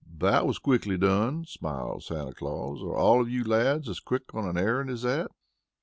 [0.17, 2.81] "That was quickly done," smiled Santa Claus.
[2.81, 5.29] "Are all of you lads as quick on an errand as that?"